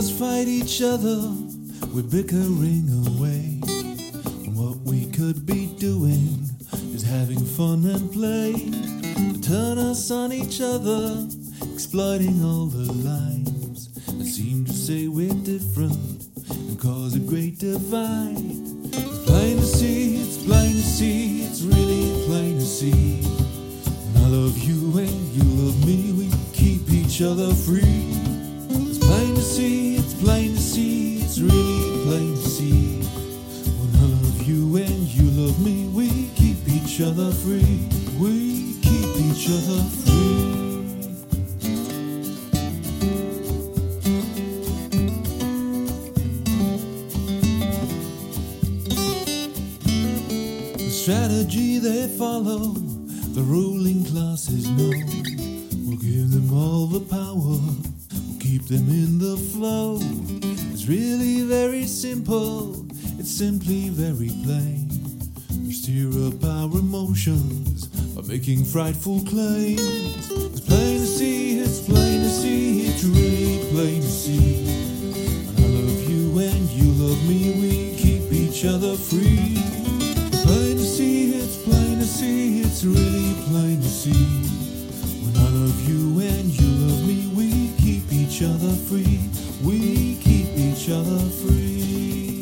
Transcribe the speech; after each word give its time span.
us 0.00 0.18
fight 0.18 0.48
each 0.48 0.80
other, 0.80 1.20
we're 1.92 2.02
bickering 2.02 2.88
away. 3.06 3.60
And 4.46 4.56
what 4.56 4.78
we 4.78 5.04
could 5.10 5.44
be 5.44 5.66
doing 5.78 6.48
is 6.94 7.02
having 7.02 7.44
fun 7.44 7.84
and 7.84 8.10
play. 8.10 8.54
Turn 9.42 9.76
us 9.76 10.10
on 10.10 10.32
each 10.32 10.62
other, 10.62 11.28
exploiting 11.74 12.42
all 12.42 12.64
the 12.64 12.90
lines 12.90 13.92
that 14.06 14.24
seem 14.24 14.64
to 14.64 14.72
say 14.72 15.06
we're 15.06 15.34
different 15.44 16.24
and 16.48 16.80
cause 16.80 17.14
a 17.14 17.20
great 17.20 17.58
divide. 17.58 18.38
It's 18.38 19.24
plain 19.26 19.58
to 19.58 19.66
see, 19.66 20.16
it's 20.16 20.38
plain 20.46 20.76
to 20.76 20.82
see, 20.82 21.42
it's 21.42 21.60
really 21.60 22.24
plain 22.24 22.54
to 22.58 22.64
see. 22.64 23.20
And 24.06 24.16
I 24.16 24.28
love 24.28 24.56
you 24.56 24.98
and 24.98 25.20
you 25.36 25.44
love 25.62 25.86
me, 25.86 26.12
we 26.12 26.30
keep 26.54 26.88
each 26.90 27.20
other 27.20 27.52
free. 27.52 28.06
It's 28.72 28.98
plain 28.98 29.34
to 29.34 29.42
see, 29.42 29.89
it's 31.42 31.52
really 31.52 32.04
plain 32.04 32.34
to 32.34 32.48
see. 32.48 33.02
When 33.78 33.94
I 33.96 34.06
love 34.06 34.42
you 34.42 34.76
and 34.76 35.08
you 35.08 35.30
love 35.30 35.58
me, 35.64 35.88
we 35.88 36.28
keep 36.34 36.68
each 36.68 37.00
other 37.00 37.30
free. 37.32 37.88
We 38.18 38.74
keep 38.82 39.16
each 39.16 39.48
other 39.48 39.82
free. 39.82 40.10
The 50.76 50.90
strategy 50.90 51.78
they 51.78 52.08
follow, 52.18 52.74
the 53.34 53.42
ruling 53.42 54.04
classes 54.04 54.68
know. 54.68 54.92
We'll 55.86 55.98
give 55.98 56.30
them 56.32 56.52
all 56.52 56.86
the 56.86 57.00
power, 57.00 57.34
we'll 57.34 58.38
keep 58.40 58.66
them 58.66 58.88
in 58.90 59.18
the 59.18 59.36
flow. 59.36 60.00
Really 60.90 61.42
very 61.42 61.86
simple, 61.86 62.84
it's 63.16 63.30
simply 63.30 63.90
very 63.90 64.30
plain. 64.42 64.88
We 65.64 65.72
steer 65.72 66.08
up 66.26 66.42
our 66.42 66.68
emotions 66.80 67.86
by 67.86 68.22
making 68.22 68.64
frightful 68.64 69.20
claims. 69.20 70.28
It's 70.32 70.58
plain 70.58 70.98
to 70.98 71.06
see, 71.06 71.60
it's 71.60 71.78
plain 71.78 72.22
to 72.22 72.28
see, 72.28 72.86
it's 72.88 73.04
really 73.04 73.70
plain 73.70 74.02
to 74.02 74.08
see. 74.08 74.66
I 75.58 75.68
love 75.68 76.10
you 76.10 76.36
and 76.40 76.68
you 76.70 76.90
love 77.04 77.22
me, 77.28 77.52
we 77.60 77.94
keep 77.96 78.32
each 78.32 78.64
other 78.64 78.96
free. 78.96 79.62
It's 79.62 80.44
plain 80.44 80.76
to 80.76 80.84
see, 80.84 81.34
it's 81.34 81.56
plain 81.62 81.98
to 82.00 82.04
see, 82.04 82.62
it's 82.62 82.82
really 82.82 83.34
plain 83.46 83.80
to 83.80 83.88
see. 83.88 84.49
Other 88.42 88.74
free. 88.88 89.20
We 89.62 90.16
keep 90.16 90.48
each 90.56 90.88
other 90.88 91.18
free. 91.40 92.40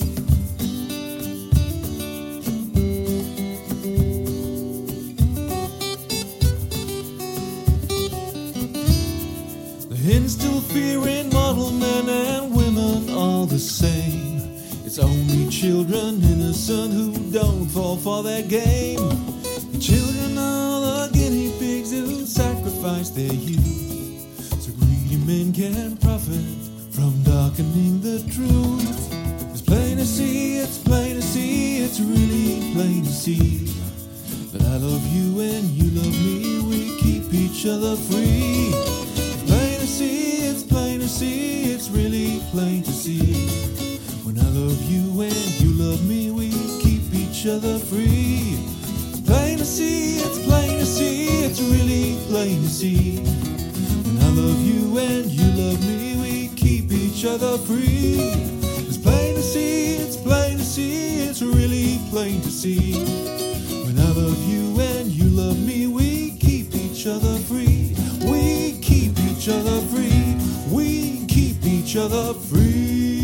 The 9.88 10.12
instill 10.14 10.60
fear 10.60 11.06
in 11.08 11.30
mortal 11.30 11.72
men 11.72 12.08
and 12.08 12.54
women 12.54 13.10
all 13.10 13.46
the 13.46 13.58
same. 13.58 14.42
It's 14.84 14.98
only 14.98 15.48
children 15.48 16.22
innocent 16.22 16.92
who 16.92 17.30
don't 17.32 17.66
fall 17.66 17.96
for 17.96 18.22
their 18.22 18.42
game. 18.42 19.08
The 19.72 19.78
children 19.80 20.38
are 20.38 20.80
the 20.80 21.10
guinea 21.12 21.52
pigs 21.58 21.90
who 21.90 22.24
sacrifice 22.24 23.10
their 23.10 23.32
youth. 23.32 23.77
Men 25.28 25.52
can 25.52 25.94
profit 25.98 26.40
from 26.90 27.12
darkening 27.22 28.00
the 28.00 28.20
truth. 28.32 29.12
It's 29.52 29.60
plain 29.60 29.98
to 29.98 30.06
see, 30.06 30.56
it's 30.56 30.78
plain 30.78 31.16
to 31.16 31.20
see, 31.20 31.84
it's 31.84 32.00
really 32.00 32.72
plain 32.72 33.04
to 33.04 33.10
see. 33.10 33.66
That 34.52 34.62
I 34.62 34.78
love 34.78 35.06
you 35.12 35.38
and 35.40 35.68
you 35.68 35.90
love 36.00 36.16
me, 36.24 36.62
we 36.62 36.98
keep 37.02 37.30
each 37.34 37.66
other 37.66 37.94
free. 37.94 38.72
It's 38.72 39.42
plain 39.44 39.80
to 39.80 39.86
see, 39.86 40.48
it's 40.48 40.62
plain 40.62 41.00
to 41.00 41.08
see, 41.08 41.72
it's 41.74 41.90
really 41.90 42.40
plain 42.50 42.82
to 42.84 42.90
see. 42.90 43.20
When 44.24 44.38
I 44.38 44.48
love 44.48 44.80
you 44.90 45.20
and 45.20 45.60
you 45.60 45.72
love 45.74 46.02
me, 46.08 46.30
we 46.30 46.48
keep 46.80 47.04
each 47.12 47.46
other 47.46 47.78
free. 47.78 48.56
It's 49.10 49.20
plain 49.20 49.58
to 49.58 49.66
see, 49.66 50.20
it's 50.20 50.42
plain 50.46 50.78
to 50.78 50.86
see, 50.86 51.44
it's 51.44 51.60
really 51.60 52.16
plain 52.28 52.62
to 52.62 52.68
see. 52.70 53.47
And 55.00 55.26
you 55.30 55.46
love 55.52 55.80
me, 55.86 56.16
we 56.20 56.48
keep 56.56 56.90
each 56.90 57.24
other 57.24 57.56
free. 57.56 58.16
It's 58.88 58.98
plain 58.98 59.36
to 59.36 59.42
see, 59.42 59.94
it's 59.94 60.16
plain 60.16 60.58
to 60.58 60.64
see, 60.64 61.20
it's 61.20 61.40
really 61.40 62.00
plain 62.10 62.40
to 62.42 62.50
see. 62.50 62.94
When 63.84 63.96
I 63.96 64.10
love 64.10 64.42
you 64.48 64.80
and 64.80 65.06
you 65.06 65.28
love 65.30 65.58
me, 65.64 65.86
we 65.86 66.36
keep 66.38 66.74
each 66.74 67.06
other 67.06 67.38
free. 67.38 67.94
We 68.24 68.80
keep 68.80 69.16
each 69.20 69.48
other 69.48 69.80
free. 69.86 70.36
We 70.68 71.24
keep 71.26 71.64
each 71.64 71.96
other 71.96 72.34
free. 72.34 73.17